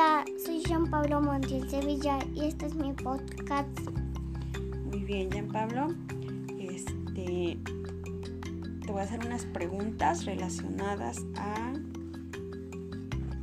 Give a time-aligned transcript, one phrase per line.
[0.00, 3.68] Hola, soy Jean Pablo Montiel Sevilla y este es mi podcast.
[4.84, 5.88] Muy bien, Jean Pablo.
[6.56, 7.58] Este,
[8.86, 11.72] te voy a hacer unas preguntas relacionadas a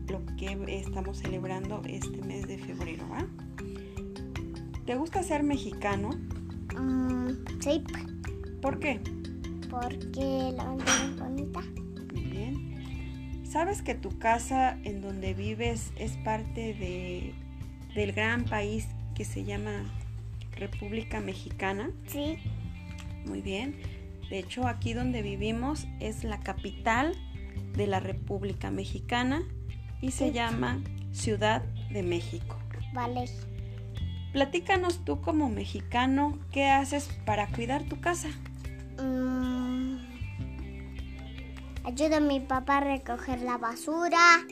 [0.07, 3.27] lo que estamos celebrando este mes de febrero, ¿va?
[4.85, 6.11] ¿Te gusta ser mexicano?
[6.79, 7.83] Mm, sí,
[8.61, 9.01] ¿Por qué?
[9.69, 11.61] porque la bandera es bonita.
[13.55, 17.33] ¿Sabes que tu casa en donde vives es parte de,
[17.95, 19.85] del gran país que se llama
[20.57, 21.89] República Mexicana?
[22.05, 22.35] Sí,
[23.25, 23.77] Muy bien.
[24.29, 27.15] De hecho, aquí donde vivimos es la capital
[27.77, 29.41] de la República Mexicana
[30.01, 30.33] y se Sí.
[30.33, 30.81] llama
[31.13, 32.57] Ciudad de México.
[32.93, 33.23] vale.
[34.33, 38.27] Platícanos tú como mexicano, ¿qué haces para cuidar tu casa?
[39.01, 39.64] Mm,
[41.85, 44.45] ayuda a mi papá a recoger la basura,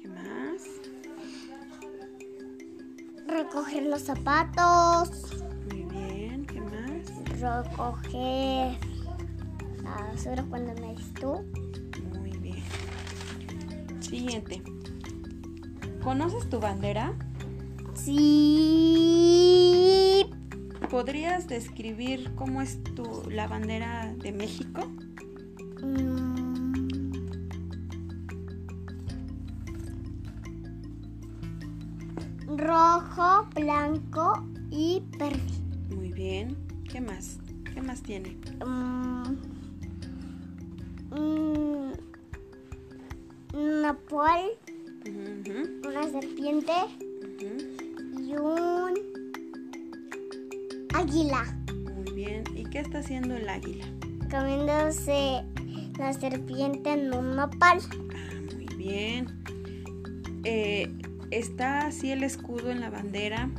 [0.00, 0.62] ¿Qué más?
[3.26, 5.10] recoger los zapatos,
[5.70, 7.06] Muy bien, ¿qué más?
[7.40, 8.78] recoger
[9.82, 11.44] la basura cuando me dices tú.
[12.18, 12.62] Muy bien.
[14.00, 14.62] Siguiente.
[16.02, 17.14] ¿Conoces tu bandera?
[17.94, 18.26] Sí,
[20.90, 24.80] ¿Podrías describir cómo es tu, la bandera de México?
[32.64, 35.38] Rojo, blanco y verde.
[35.94, 36.56] Muy bien.
[36.90, 37.36] ¿Qué más?
[37.74, 38.38] ¿Qué más tiene?
[38.64, 39.36] Mm.
[41.10, 41.92] Mm.
[43.52, 44.56] Una pol,
[45.86, 46.72] una serpiente
[48.18, 48.94] y un
[50.94, 51.44] águila
[51.94, 52.44] Muy bien.
[52.56, 53.84] ¿Y qué está haciendo el águila?
[54.30, 55.44] comiéndose
[55.98, 57.78] la serpiente en un nopal.
[58.14, 59.26] Ah, muy bien.
[60.44, 60.90] Eh,
[61.38, 63.50] está así el escudo en la bandera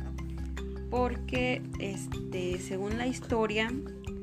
[0.90, 3.70] porque, este, según la historia,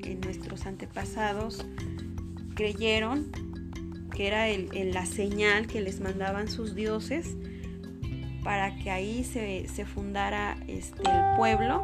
[0.04, 1.66] eh, nuestros antepasados
[2.56, 3.32] creyeron
[4.16, 7.36] que era el- la señal que les mandaban sus dioses
[8.44, 11.82] para que ahí se, se fundara este, el pueblo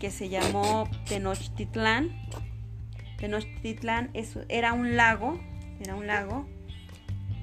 [0.00, 2.10] que se llamó Tenochtitlán.
[3.18, 4.10] Tenochtitlán
[4.48, 5.38] era un lago,
[5.80, 6.46] era un lago.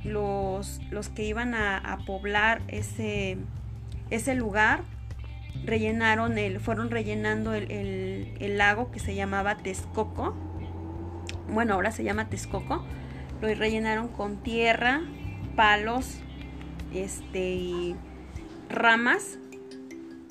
[0.04, 3.38] Los, los que iban a, poblar ese,
[4.10, 4.82] ese lugar
[5.66, 10.36] rellenaron el, fueron rellenando el, el- el lago que se llamaba Texcoco.
[11.52, 12.84] Bueno, ahora se llama Texcoco.
[13.42, 15.02] Lo rellenaron con tierra,
[15.56, 16.20] palos,
[16.94, 17.96] este, y
[18.70, 19.38] ramas.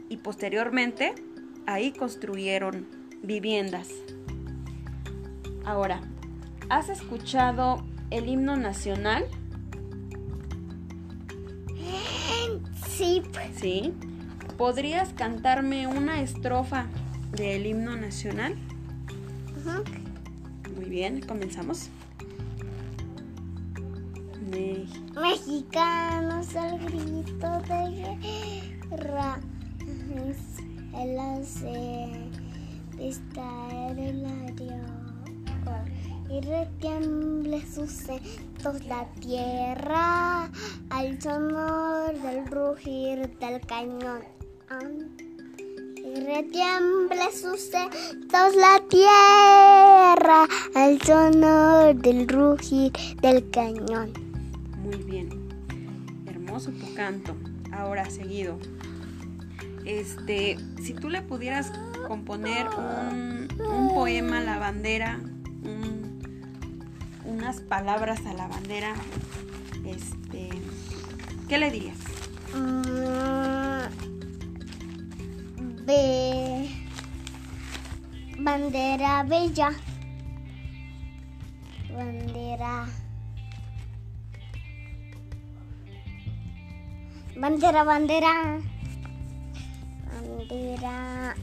[0.09, 1.15] Y posteriormente
[1.67, 2.87] ahí construyeron
[3.23, 3.89] viviendas.
[5.65, 6.01] Ahora,
[6.71, 9.27] ¿has escuchado el himno nacional?
[12.99, 13.23] Sí,
[13.55, 13.95] Sí.
[14.57, 16.87] ¿Podrías cantarme una estrofa
[17.31, 18.57] del himno nacional?
[19.57, 19.85] ujú.
[20.75, 21.91] Muy bien, comenzamos.
[25.15, 28.17] Mexicanos al grito de
[28.91, 29.39] guerra.
[30.97, 32.31] El hace
[32.99, 34.83] estar el área
[36.31, 40.51] y retiemble sus centos la tierra
[40.99, 44.23] al sonor del rugir del cañón.
[45.97, 52.91] Y retiemble sus centos la tierra al sonor del rugir
[53.23, 54.13] del cañón.
[54.83, 55.29] Muy bien.
[56.27, 57.37] Hermoso tu canto.
[57.71, 58.59] Ahora seguido.
[59.85, 61.71] Este, si tú le pudieras
[62.09, 63.49] componer un,
[63.95, 65.21] poema a la bandera,
[65.63, 66.19] un-
[67.25, 68.95] unas palabras a la bandera,
[69.91, 70.49] este,
[71.49, 71.99] ¿qué le dirías?
[72.55, 72.99] Mm,
[75.87, 76.69] Be-
[78.39, 79.71] bandera bella.
[81.95, 82.87] Bandera.
[87.37, 88.59] Bandera, bandera.
[90.11, 91.35] Bandera.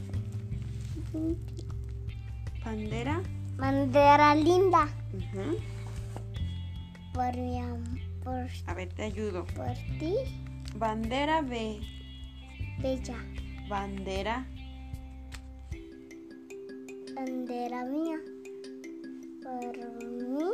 [2.64, 3.22] Bandera.
[3.56, 4.88] Bandera linda.
[7.14, 9.44] Por mi am- por, A ver, te ayudo.
[9.54, 10.14] por ti,
[10.76, 11.78] Bandera B.
[12.82, 13.16] bella.
[13.68, 14.46] Bandera.
[17.14, 18.18] Bandera mía.
[19.42, 20.50] Por mí.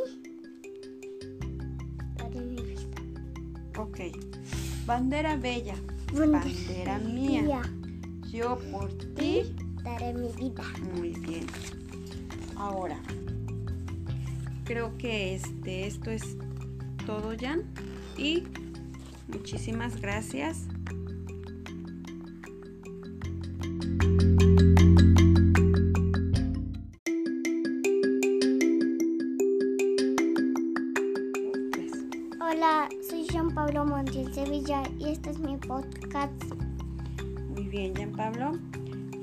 [2.19, 3.01] Por mi vida.
[3.79, 3.99] Ok.
[4.87, 5.75] Bandera bella.
[6.13, 7.63] Bandera Bandera mía.
[8.31, 9.57] Yo por ti.
[9.83, 10.63] Daré mi vida.
[10.95, 11.47] Muy bien.
[12.57, 13.01] Ahora,
[14.65, 16.37] creo que este, esto es
[17.07, 17.63] todo, Jan.
[18.17, 18.45] Y
[19.33, 20.67] Muchísimas gracias.
[32.41, 36.33] Hola, soy Jean Pablo Montiel Sevilla y este es mi podcast.
[37.49, 38.53] Muy bien, Jean Pablo.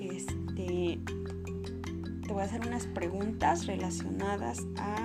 [0.02, 1.00] Este,
[2.24, 4.99] te voy a hacer unas preguntas relacionadas a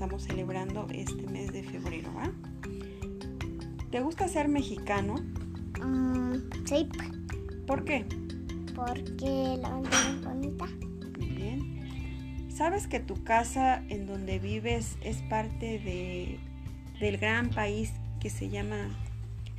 [0.00, 2.32] estamos celebrando este mes de febrero, ¿va?
[3.90, 5.16] ¿Te gusta ser mexicano?
[5.84, 6.88] Mm, sí,
[7.66, 8.06] ¿Por qué?
[8.74, 10.66] porque la bandera es bonita.
[11.18, 12.48] Muy bien.
[12.48, 16.38] ¿Sabes que tu casa en donde vives es parte de,
[16.98, 18.88] del gran país que se llama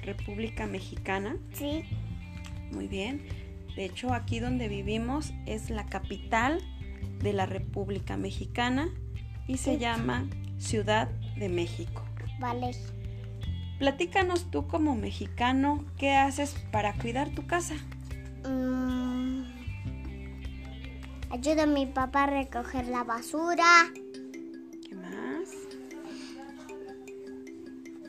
[0.01, 1.38] República Mexicana?
[1.53, 1.83] Sí,
[2.71, 3.21] Muy bien.
[3.75, 6.63] De hecho, aquí donde vivimos es la capital
[7.19, 8.89] de la República Mexicana
[9.47, 10.25] y se llama
[10.57, 12.03] Ciudad de México.
[12.39, 12.71] vale.
[13.79, 17.73] Platícanos tú como mexicano, ¿qué haces para cuidar tu casa?
[18.47, 19.41] Mm,
[21.31, 23.91] ayuda a mi papá a recoger la basura,
[24.88, 25.49] ¿Qué más?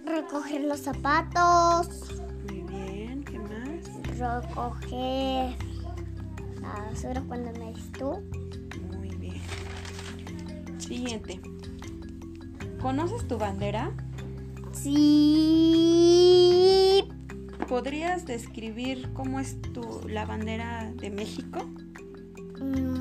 [0.04, 4.18] recoger los zapatos, Muy bien, ¿qué más?
[4.18, 5.56] recoger
[6.60, 8.22] la basura cuando me dices tú.
[10.92, 11.40] Siguiente.
[12.82, 13.92] ¿Conoces tu bandera?
[14.72, 16.22] Sí,
[17.66, 21.60] ¿Podrías describir cómo es tu, la bandera de México?
[22.60, 22.92] Mm.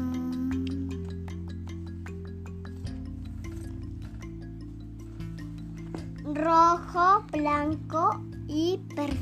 [6.34, 9.18] rojo, blanco y verde.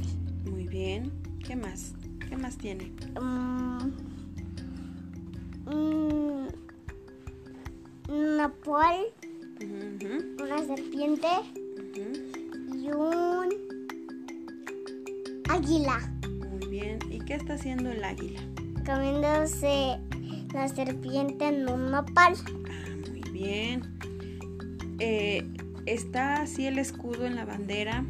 [0.51, 1.11] Muy bien.
[1.43, 1.95] ¿Qué más?
[2.27, 2.93] ¿Qué más tiene?
[3.19, 4.08] Mm,
[8.69, 11.27] una serpiente
[12.75, 13.49] y un
[15.49, 15.99] águila
[16.49, 16.99] Muy bien.
[17.09, 18.39] ¿Y qué está haciendo el águila?
[18.85, 19.97] comiéndose
[20.53, 22.33] la serpiente en un nopal.
[22.69, 23.81] Ah, muy bien.
[24.99, 25.47] Eh,
[25.85, 28.05] está así el escudo en la bandera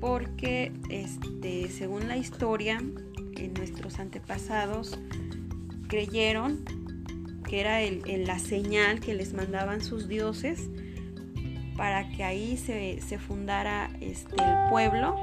[0.00, 2.82] porque, este, según la historia,
[3.36, 4.98] eh, nuestros antepasados
[5.88, 6.64] creyeron
[7.48, 10.68] que era el- la señal que les mandaban sus dioses
[11.76, 15.16] para que ahí se, se fundara este, el pueblo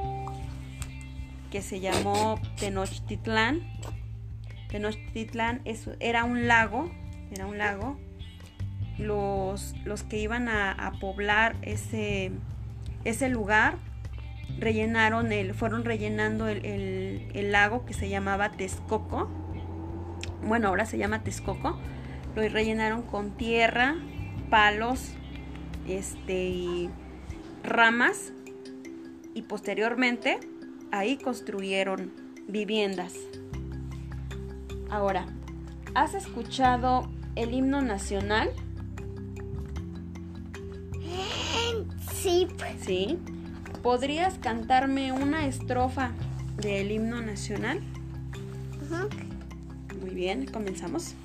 [1.51, 3.61] que se llamó Tenochtitlán.
[4.69, 5.61] Tenochtitlán
[5.99, 6.89] era un lago,
[7.31, 7.97] era un lago.
[8.97, 12.31] Los, los que iban a, a poblar ese,
[13.03, 13.75] ese lugar
[14.59, 19.29] rellenaron el, fueron rellenando el, el- el lago que se llamaba Texcoco.
[20.45, 21.79] Bueno, ahora se llama Texcoco.
[22.35, 23.95] Lo rellenaron con tierra,
[24.49, 25.11] palos,
[25.87, 26.89] este, y
[27.63, 28.33] ramas.
[29.33, 30.39] Y posteriormente
[30.91, 32.11] ahí construyeron
[32.47, 33.13] viviendas.
[34.89, 35.25] Ahora,
[35.95, 38.51] ¿has escuchado el himno nacional?
[42.11, 42.47] Sí,
[42.79, 43.19] Sí.
[43.81, 46.11] ¿Podrías cantarme una estrofa
[46.57, 47.81] del himno nacional?
[48.81, 49.09] ujú.
[49.99, 51.15] Muy bien, comenzamos.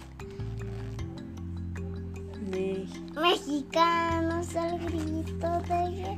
[2.51, 2.87] Me-
[3.21, 6.17] mexicanos al grito de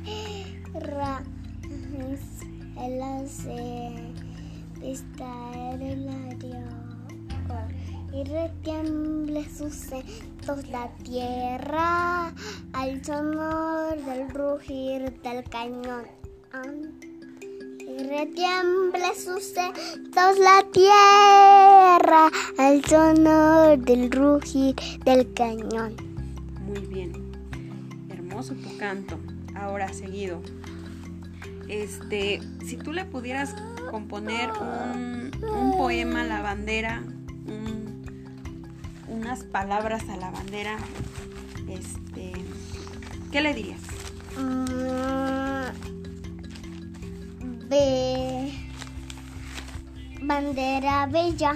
[0.73, 1.23] guerra.
[2.79, 4.13] El hace
[4.81, 6.81] estar el área
[8.13, 12.33] y retiemble sus centos la tierra
[12.73, 16.05] al sonor del rugir del cañón.
[17.79, 26.10] Y retiemble sus centos la tierra al sonor del rugir del cañón.
[28.41, 29.19] Hermoso tu canto.
[29.53, 30.41] Ahora seguido.
[31.67, 33.53] Este, si tú le pudieras
[33.91, 35.29] componer un,
[35.77, 37.03] poema a la bandera,
[37.45, 38.01] un-
[39.07, 40.77] unas palabras a la bandera,
[41.69, 42.31] este,
[43.31, 43.81] ¿qué le dirías?
[44.39, 45.67] Mm,
[47.69, 48.53] Be-
[50.23, 51.53] bandera bella.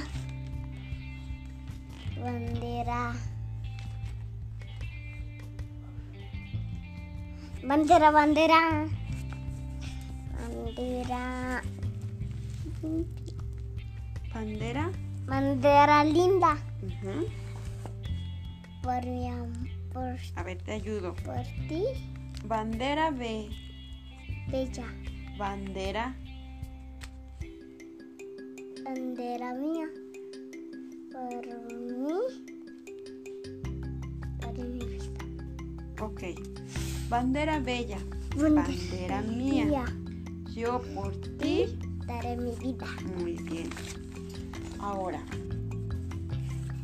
[2.21, 3.13] Bandera.
[7.67, 8.85] Bandera, bandera.
[10.37, 11.61] Bandera.
[14.33, 14.91] Bandera.
[15.25, 16.57] Bandera linda.
[18.83, 21.15] Por mi am- por, A ver, te ayudo.
[21.25, 21.83] por ti,
[22.45, 23.49] Bandera B.
[24.51, 24.85] bella.
[25.39, 26.15] Bandera.
[28.83, 29.87] Bandera mía.
[31.11, 32.19] Por mí.
[34.41, 35.23] Por mi vida.
[36.01, 36.21] Ok.
[37.09, 37.99] Bandera bella.
[38.35, 39.85] Bandera mía.
[40.55, 42.87] Yo por ti daré mi vida.
[43.19, 43.69] Muy bien.
[44.79, 45.23] Ahora,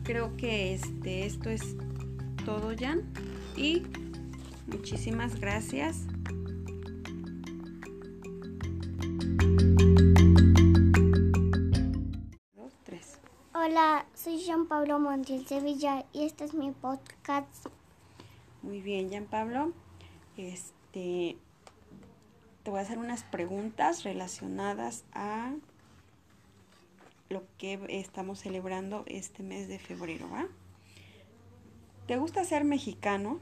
[0.04, 1.76] creo que este, esto es
[2.46, 3.02] todo, Jan.
[3.58, 3.84] Y
[4.68, 6.06] muchísimas gracias.
[12.56, 13.18] Dos, tres.
[13.56, 17.68] Hola, soy Jean Pablo Montiel Sevilla y este es mi podcast.
[18.62, 19.74] Muy bien, Jean Pablo.
[20.38, 21.38] Este,
[22.64, 25.54] te voy a hacer unas preguntas relacionadas a
[27.30, 30.48] lo que estamos celebrando este mes de febrero, ¿va?
[32.08, 33.40] ¿Te gusta ser mexicano?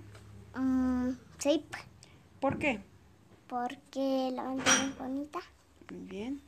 [0.56, 1.66] Mm, sí,
[2.40, 2.82] ¿Por qué?
[3.50, 5.40] porque la bandera es bonita.
[5.90, 6.42] Muy bien.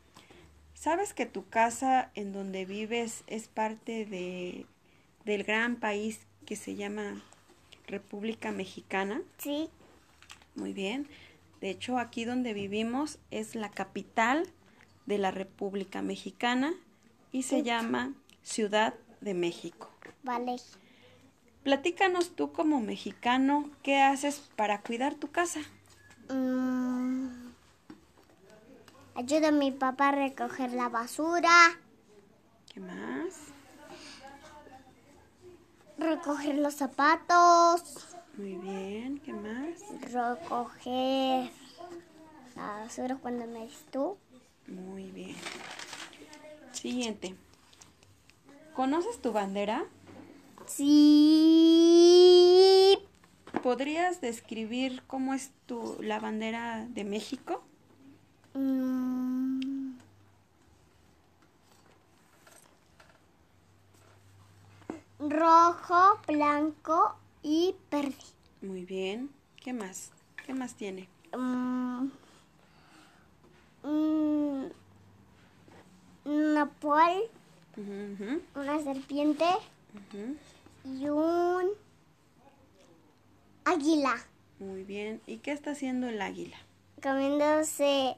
[0.75, 4.65] ¿Sabes que tu casa en donde vives es parte de,
[5.25, 7.21] del gran país que se llama
[7.87, 9.21] República Mexicana?
[9.37, 9.69] Sí,
[10.61, 11.07] Muy bien.
[11.59, 14.47] De hecho, aquí donde vivimos es la capital
[15.07, 16.71] de la República Mexicana
[17.31, 18.13] y se llama
[18.43, 19.89] Ciudad de México.
[20.21, 20.57] vale.
[21.63, 25.61] Platícanos tú como mexicano, ¿qué haces para cuidar tu casa?
[26.29, 27.27] Mm,
[29.15, 31.49] ayuda a mi papá a recoger la basura,
[32.71, 33.35] ¿Qué más?
[35.97, 38.10] recoger los zapatos,
[38.41, 39.79] Muy bien, ¿qué más?
[40.11, 41.51] recoger
[42.55, 44.17] la basura cuando me dices tú.
[44.65, 45.35] Muy bien.
[46.71, 47.35] Siguiente.
[48.73, 49.85] ¿Conoces tu bandera?
[50.65, 50.97] Sí.
[53.61, 57.61] ¿Podrías describir cómo es tu, la bandera de México?
[58.55, 59.91] Mm.
[65.19, 68.15] Rojo, blanco y verde.
[68.61, 69.29] Muy bien.
[69.57, 70.11] ¿Qué más?
[70.45, 71.07] ¿Qué más tiene?
[71.37, 72.09] Mm.
[73.83, 74.65] Mm.
[76.25, 77.29] Una pol,
[78.55, 79.45] una serpiente
[80.85, 81.69] y un
[83.65, 84.15] águila
[84.59, 85.21] Muy bien.
[85.25, 86.57] ¿Y qué está haciendo el águila?
[87.01, 88.15] comiéndose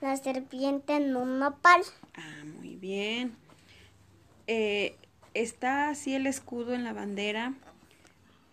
[0.00, 1.82] la serpiente en un nopal.
[2.14, 3.36] Ah, muy bien.
[4.46, 4.96] Eh,
[5.34, 7.54] está así el escudo en la bandera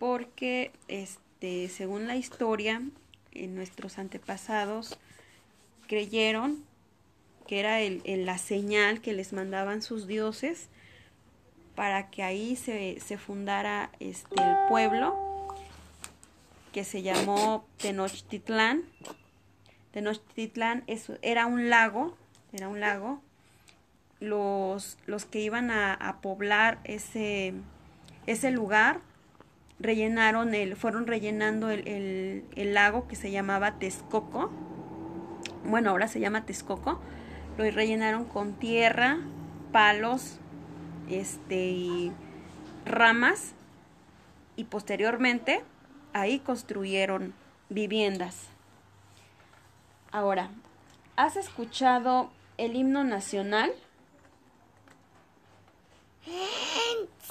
[0.00, 2.82] porque, este, según la historia,
[3.32, 4.98] en nuestros antepasados
[5.86, 6.64] creyeron
[7.46, 10.68] que era el, la señal que les mandaban sus dioses
[11.74, 15.48] para que ahí se, se fundara este, el pueblo
[16.72, 18.84] que se llamó Tenochtitlán.
[19.92, 20.82] Tenochtitlán
[21.20, 22.16] era un lago,
[22.52, 23.20] era un lago.
[24.18, 27.52] Los, los que iban a, a poblar ese,
[28.26, 29.00] ese lugar
[29.80, 34.50] rellenaron el, fueron rellenando el, el- el lago que se llamaba Texcoco.
[35.64, 37.00] Bueno, ahora se llama Texcoco.
[37.58, 39.18] Lo rellenaron con tierra,
[39.72, 40.38] palos,
[41.08, 42.12] este y
[42.84, 43.52] ramas
[44.56, 45.62] y posteriormente
[46.12, 47.34] ahí construyeron
[47.68, 48.48] viviendas.
[50.12, 50.50] Ahora,
[51.16, 53.70] ¿has escuchado el himno nacional?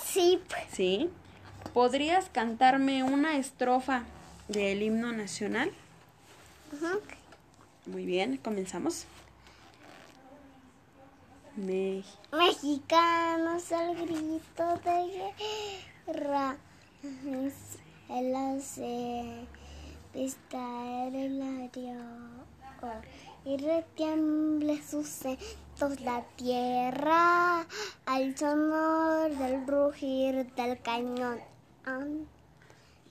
[0.03, 0.41] Sí.
[0.71, 1.09] Sí.
[1.73, 4.03] ¿Podrías cantarme una estrofa
[4.47, 5.71] del himno nacional?
[7.85, 9.05] Muy bien, comenzamos.
[11.55, 15.33] Me- Mexicanos al grito de
[16.07, 16.57] guerra.
[18.09, 19.45] El hace
[20.13, 21.99] vista el área
[23.45, 27.65] y retiemble sus centos la tierra
[28.05, 31.39] al sonor del rugir del cañón.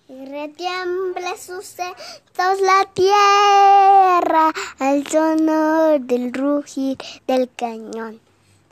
[0.08, 8.18] Y retiemble sus centos la tierra al sonor del rugir del cañón.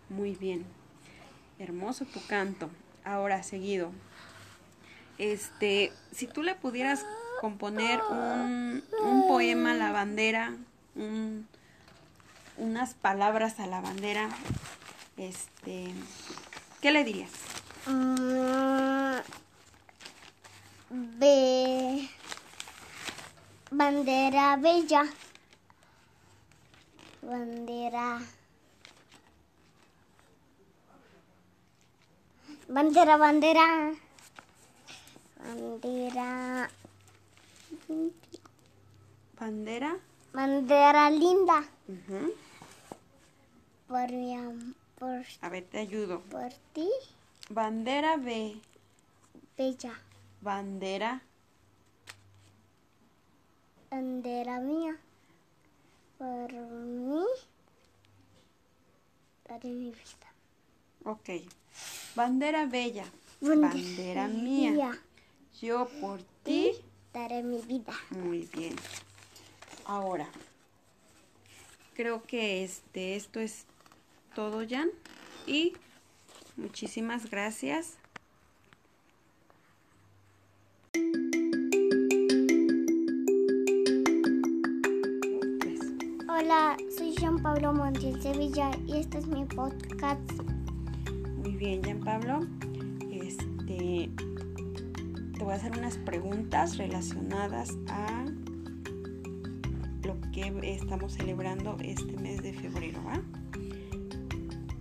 [0.09, 0.65] Muy bien.
[1.59, 2.71] Hermoso tu canto.
[3.05, 3.91] Ahora, seguido.
[5.19, 7.05] Este, si tú le pudieras
[7.41, 10.55] componer un, un poema a la bandera,
[10.95, 11.47] un-
[12.57, 14.29] unas palabras a la bandera,
[15.19, 15.89] este,
[16.81, 17.31] ¿qué le dirías?
[17.87, 19.17] Mm,
[20.91, 22.09] Be-
[23.71, 25.03] bandera bella.
[27.23, 28.21] Bandera.
[32.69, 33.95] Bandera, bandera.
[35.43, 36.69] Bandera.
[39.39, 39.97] Bandera.
[40.33, 41.65] Bandera linda.
[43.89, 46.21] Por mi am- por, A ver, te ayudo.
[46.23, 46.89] por ti,
[47.51, 48.61] Bandera B.
[49.57, 49.95] bella.
[50.41, 51.23] Bandera.
[53.91, 54.97] Bandera mía.
[56.19, 57.25] Por mí.
[59.49, 60.29] Daré mi vida.
[61.05, 61.31] Ok.
[62.15, 63.05] Bandera bella.
[63.41, 64.99] Bandera mía.
[65.61, 66.73] Yo por ti.
[67.13, 67.93] Daré mi vida.
[68.11, 68.75] Muy bien.
[69.85, 70.29] Ahora,
[71.95, 73.65] creo que este, esto es
[74.35, 74.91] todo, Jan.
[75.47, 75.75] Y
[76.57, 77.99] muchísimas gracias.
[86.39, 90.21] Hola, soy Jean Pablo Montiel Sevilla y este es mi podcast.
[91.39, 92.41] Muy bien, Jan Pablo.
[93.11, 94.11] Este,
[95.33, 98.27] te voy a hacer unas preguntas relacionadas a
[100.05, 103.23] lo que estamos celebrando este mes de febrero, ¿va?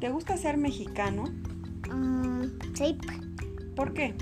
[0.01, 1.24] ¿Te gusta ser mexicano?
[1.89, 2.97] Mm, sí,
[3.77, 4.13] ¿Por qué?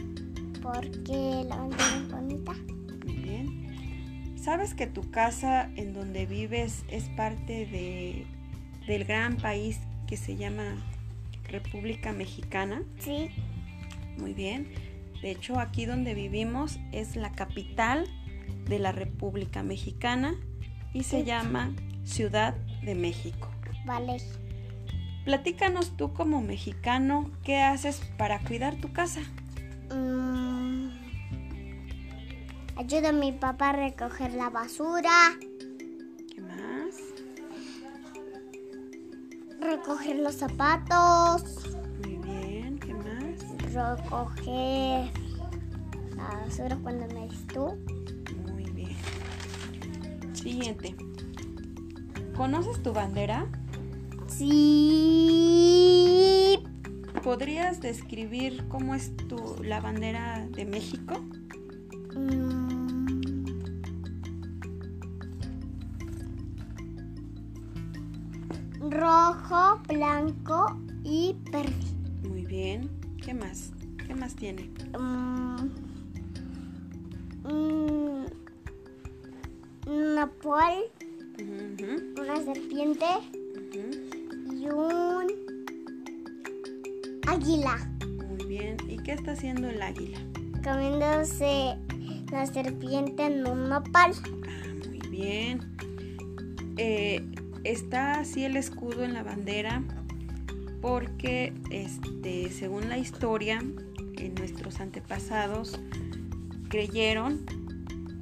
[0.62, 2.54] porque la bandera es bonita.
[4.44, 8.28] ¿Sabes que tu casa en donde vives es parte de,
[8.86, 10.76] del gran país que se llama
[11.48, 12.84] República Mexicana?
[13.00, 13.30] Sí,
[14.18, 14.68] Muy bien.
[15.22, 18.04] De hecho, aquí donde vivimos es la capital
[18.68, 20.36] de la República Mexicana
[20.94, 21.74] y se llama
[22.04, 23.50] Ciudad de México.
[23.86, 24.18] vale.
[25.24, 29.22] Platícanos tú como mexicano, ¿qué haces para cuidar tu casa?
[29.90, 30.62] Mm,
[32.75, 35.38] ayuda a mi papá a recoger la basura,
[36.34, 36.96] ¿Qué más?
[39.62, 41.44] recoger los zapatos,
[42.03, 43.39] Muy bien, ¿qué más?
[43.74, 45.12] recoger
[46.15, 47.77] la basura cuando me dices tú.
[48.51, 48.96] Muy bien.
[50.34, 50.96] Siguiente.
[52.36, 53.46] ¿Conoces tu bandera?
[54.27, 55.30] Sí.
[57.24, 61.13] ¿Podrías describir cómo es tu, la bandera de México?
[69.49, 71.73] Rojo, blanco y verde.
[72.27, 72.89] Muy bien.
[73.23, 73.71] ¿Qué más?
[74.06, 74.69] ¿Qué más tiene?
[74.97, 75.69] Mm.
[77.43, 78.25] Mm.
[79.88, 80.86] Una pol,
[81.39, 83.06] Ujú, una serpiente
[83.58, 84.53] ujú.
[84.56, 85.27] y un
[87.27, 87.77] águila
[88.29, 88.77] Muy bien.
[88.88, 90.19] ¿Y qué está haciendo el águila?
[90.63, 91.75] comiéndose
[92.32, 94.13] la serpiente en un nopal.
[94.47, 95.60] Ah, muy bien.
[96.77, 97.21] Eh,
[97.63, 99.84] está así el escudo en la bandera
[100.82, 103.60] porque, este, según la historia,
[104.17, 105.80] en nuestros antepasados
[106.69, 107.45] creyeron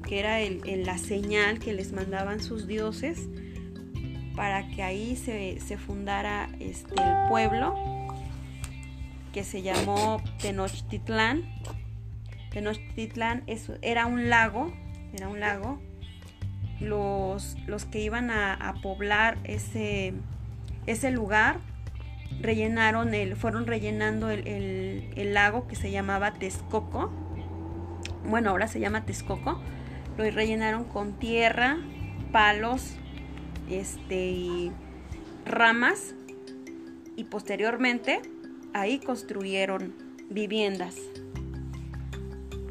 [0.07, 3.27] que era el- la señal que les mandaban sus dioses
[4.35, 7.75] para que ahí se, se fundara este, el pueblo
[9.33, 11.43] que se llamó Tenochtitlán.
[12.51, 13.43] Tenochtitlán
[13.81, 14.73] era un lago,
[15.13, 15.81] era un lago.
[16.81, 20.13] Los, los que iban a, poblar ese,
[20.87, 21.59] ese lugar
[22.41, 27.11] rellenaron el, fueron rellenando el, el- el lago que se llamaba Texcoco.
[28.27, 29.61] Bueno, ahora se llama Texcoco.
[30.17, 31.77] Lo rellenaron con tierra,
[32.31, 32.95] palos,
[33.69, 34.71] este y
[35.45, 36.15] ramas
[37.15, 38.21] y posteriormente
[38.73, 39.93] ahí construyeron
[40.29, 40.95] viviendas.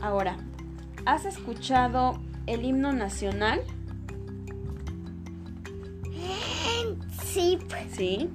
[0.01, 0.37] Ahora,
[1.07, 3.61] ¿has escuchado el himno nacional?
[7.33, 7.59] Sí,
[7.97, 8.29] Sí.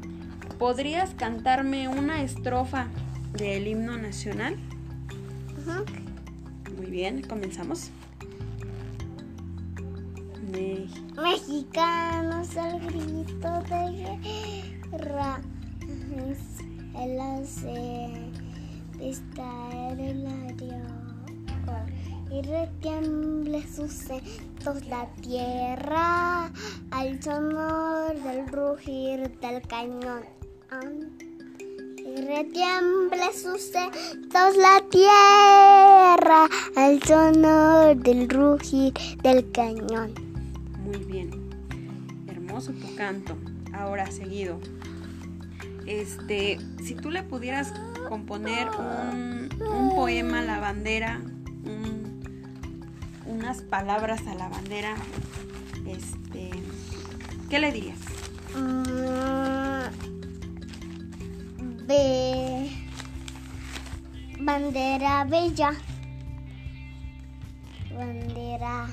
[0.60, 2.88] ¿Podrías cantarme una estrofa
[3.34, 4.56] del himno nacional?
[5.58, 5.84] ujú.
[6.78, 7.90] Muy bien, comenzamos.
[10.52, 10.88] Me-
[11.22, 14.18] mexicanos al grito de
[14.92, 15.42] guerra.
[16.98, 18.14] Él hace
[18.98, 20.84] distraer el área
[22.32, 24.10] y retiemble sus
[24.66, 26.52] la tierra
[26.90, 30.24] al sonor del rugir del cañón.
[32.00, 33.72] Y retiemble sus
[34.58, 40.14] la tierra al sonor del rugir del cañón.
[40.84, 41.30] Muy bien.
[42.28, 43.36] Hermoso tu canto.
[43.72, 44.60] Ahora seguido.
[45.86, 47.72] Este, si tú le pudieras
[48.10, 51.22] componer un, un poema a la bandera,
[51.66, 52.15] un-
[53.26, 54.96] unas palabras a la bandera,
[55.88, 56.50] este,
[57.50, 58.00] ¿qué le dirías?
[61.88, 62.72] Be-
[64.40, 65.72] bandera bella.
[67.96, 68.88] Bandera.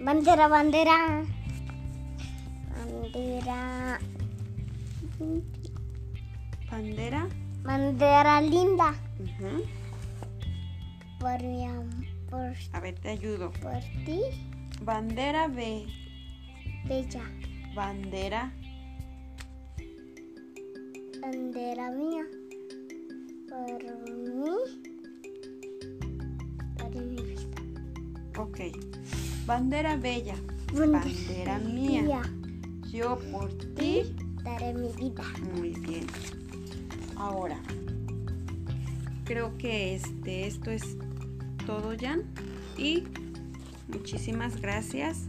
[0.00, 1.24] Bandera, bandera.
[2.72, 3.98] Bandera.
[6.70, 7.28] Bandera.
[7.64, 8.94] Bandera linda.
[11.20, 11.90] Por mi am-
[12.30, 13.50] por, A ver, te ayudo.
[13.62, 14.20] por ti,
[14.82, 15.86] Bandera B.
[16.86, 17.22] bella.
[17.74, 18.52] Bandera.
[21.20, 22.24] Bandera mía.
[23.48, 24.50] Por mí.
[26.78, 27.40] Por mi vida.
[28.38, 28.60] Ok.
[29.46, 30.36] Bandera bella.
[30.72, 32.22] Bandera mía.
[32.92, 34.14] Yo por ti.
[34.44, 35.24] Daré mi vida.
[35.56, 36.06] Muy bien.
[37.16, 37.60] Ahora,
[39.24, 40.96] creo que este, esto es
[41.68, 42.22] todo, Jan.
[42.78, 43.04] Y
[43.88, 45.26] muchísimas gracias.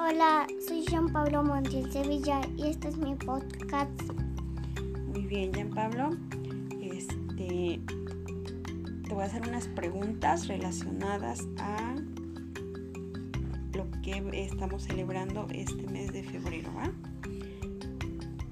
[0.00, 4.02] Hola, soy Jean Pablo Montiel Sevilla y este es mi podcast.
[5.12, 6.10] Muy bien, Jan Pablo.
[6.82, 7.80] Este,
[9.04, 11.75] te voy a hacer unas preguntas relacionadas a
[14.06, 16.92] que estamos celebrando este mes de febrero, ¿va?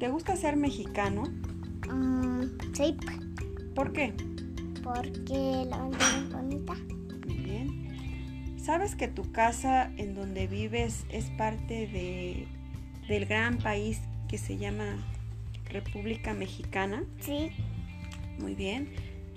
[0.01, 1.23] ¿Te gusta ser mexicano?
[1.89, 2.97] Mm, sí,
[3.73, 4.13] ¿Por qué?
[4.83, 6.75] porque la bandera es bonita.
[7.27, 8.59] Muy bien.
[8.59, 12.49] ¿Sabes que tu casa en donde vives es parte de,
[13.09, 14.97] del gran país que se llama
[15.71, 17.05] República Mexicana?
[17.21, 17.51] Sí,
[18.41, 18.91] Muy bien.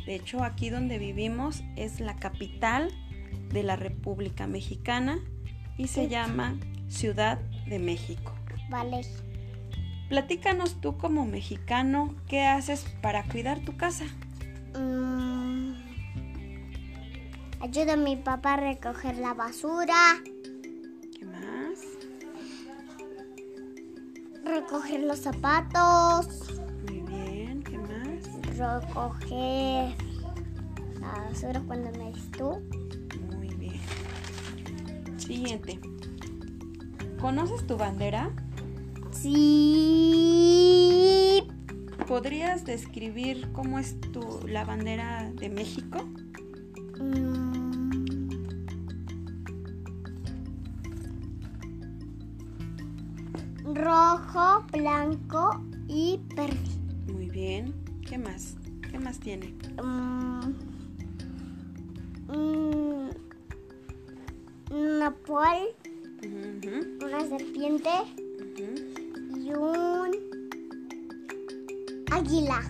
[0.07, 2.91] De hecho, aquí donde vivimos es la capital
[3.53, 5.19] de la República Mexicana
[5.77, 6.55] y se llama
[6.87, 8.33] Ciudad de México.
[8.69, 9.01] vale.
[10.09, 14.05] Platícanos tú como mexicano, ¿qué haces para cuidar tu casa?
[14.73, 15.73] Mm,
[17.59, 19.95] ayuda a mi papá a recoger la basura,
[21.19, 21.79] ¿Qué más?
[24.45, 26.27] recoger los zapatos,
[26.87, 28.57] Muy bien, ¿qué más?
[28.57, 29.93] recoger
[31.01, 32.86] la basura cuando me tú.
[35.27, 35.79] Siguiente.
[37.19, 38.31] ¿Conoces tu bandera?
[39.11, 40.47] Sí,
[42.07, 45.97] ¿Podrías describir cómo es tu, la bandera de México?
[47.01, 48.31] Mm,
[53.73, 56.57] rojo, blanco y verde.
[57.11, 57.73] Muy bien.
[58.07, 58.55] ¿Qué más?
[58.89, 59.53] ¿Qué más tiene?
[59.83, 59.96] Mm,
[72.27, 72.61] águila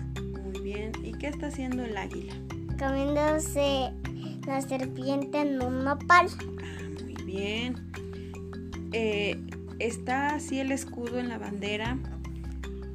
[0.44, 0.92] Muy bien.
[1.02, 2.32] ¿Y qué está haciendo el águila?
[2.78, 3.90] comiéndose
[4.46, 6.28] la serpiente en un nopal.
[6.62, 7.74] Ah, muy bien.
[8.92, 9.36] Eh,
[9.80, 11.98] está así el escudo en la bandera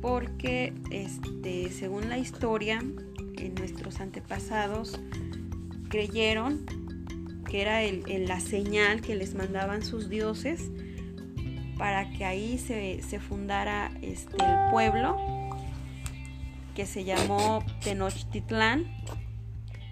[0.02, 4.98] porque, este, según la historia, en nuestros antepasados
[5.90, 6.66] creyeron
[7.50, 10.72] que era el- el- la señal que les mandaban sus dioses
[11.78, 15.18] para que ahí se, se fundara este, el pueblo
[16.76, 18.86] que se llamó Tenochtitlán.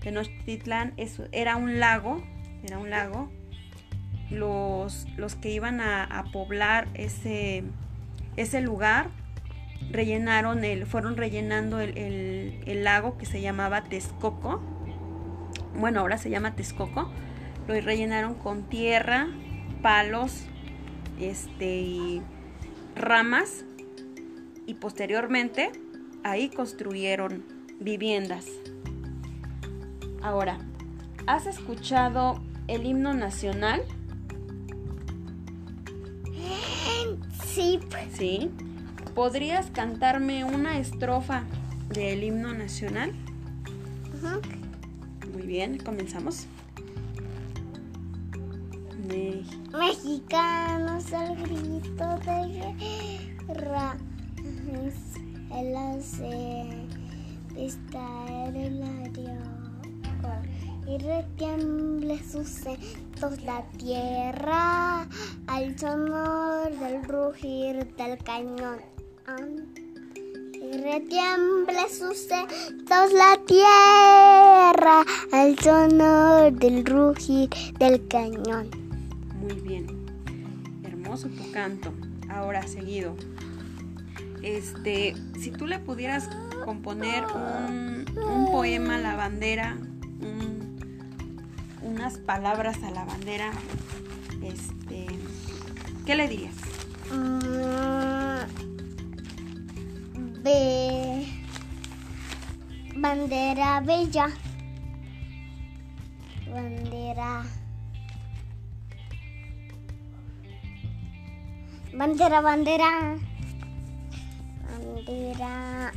[0.02, 0.94] Tenochtitlán
[1.32, 2.24] era un lago,
[2.64, 3.32] era un lago.
[4.30, 7.64] Los, los que iban a, poblar ese,
[8.38, 9.10] ese lugar
[9.92, 14.62] rellenaron el, fueron rellenando el, el- el lago que se llamaba Texcoco.
[15.78, 17.12] Bueno, ahora se llama Texcoco.
[17.68, 19.28] Lo rellenaron con tierra,
[19.82, 20.46] palos,
[21.20, 22.22] este y
[22.96, 23.66] ramas
[24.66, 25.72] y posteriormente
[26.24, 27.44] ahí construyeron
[27.80, 28.46] viviendas.
[30.22, 30.58] Ahora,
[31.28, 33.82] ¿has escuchado el himno nacional?
[37.46, 37.80] Sí,
[38.14, 38.50] Sí.
[39.16, 41.44] ¿Podrías cantarme una estrofa
[41.90, 43.12] del himno nacional?
[45.34, 46.46] Muy bien, comenzamos.
[49.08, 49.44] Me-
[49.78, 52.74] mexicanos al grito de
[53.50, 53.98] guerra.
[55.54, 55.98] El área
[60.88, 65.08] y retiemble sus centos la tierra
[65.48, 68.80] al sonor del rugir del cañón.
[70.54, 78.70] Y retiemble sus centos la tierra al sonor del rugir del cañón.
[79.40, 79.88] Muy bien.
[80.84, 81.94] Hermoso tu canto.
[82.30, 83.16] Ahora seguido.
[84.44, 86.30] Este, si tú le pudieras
[86.66, 88.06] componer un,
[88.52, 89.78] poema a la bandera,
[90.20, 90.80] un-
[91.84, 93.52] unas palabras a la bandera,
[94.44, 95.06] este,
[96.06, 96.56] ¿qué le dirías?
[100.44, 101.28] Be-
[102.96, 104.28] bandera bella.
[106.52, 107.44] Bandera.
[111.94, 113.18] Bandera, bandera.
[115.06, 115.92] Bandera.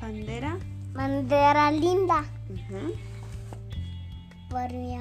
[0.00, 0.58] Bandera.
[0.94, 2.24] Bandera linda.
[4.48, 4.96] Por mi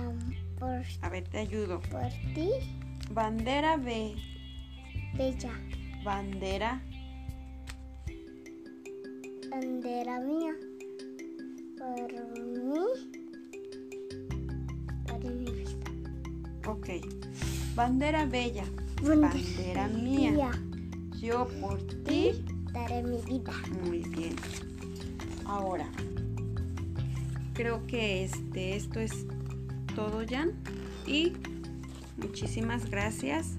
[0.59, 1.79] por, A ver, te ayudo.
[1.91, 2.49] por ti,
[3.11, 4.15] Bandera B.
[5.15, 5.51] bella.
[6.03, 6.81] Bandera.
[9.51, 10.53] Bandera mía.
[11.77, 12.79] Por mí.
[15.07, 15.91] Por mi vida.
[16.67, 16.89] Ok.
[17.75, 18.65] Bandera bella.
[19.03, 20.51] Bandera mía.
[21.27, 22.41] Yo por ti.
[22.71, 23.51] Daré mi vida.
[23.83, 24.33] Muy bien.
[25.45, 25.85] Ahora,
[27.53, 29.25] creo que este, esto es
[29.93, 30.53] todo, Jan.
[31.05, 31.33] Y
[32.15, 33.57] muchísimas gracias